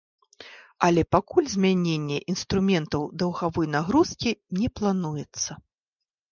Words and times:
Але 0.87 1.01
пакуль 1.15 1.51
змяненне 1.55 2.17
інструментаў 2.33 3.01
даўгавой 3.21 3.67
нагрузкі 3.77 4.31
не 4.63 4.67
плануецца. 4.81 5.51